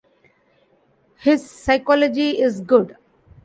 [1.19, 2.97] His psychology is good.